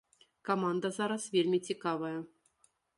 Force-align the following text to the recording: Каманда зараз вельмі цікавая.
Каманда 0.49 0.91
зараз 0.97 1.29
вельмі 1.37 1.59
цікавая. 1.71 2.15